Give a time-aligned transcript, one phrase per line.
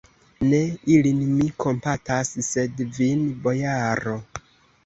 [0.53, 0.61] Ne
[0.93, 4.19] ilin mi kompatas, sed vin, bojaro!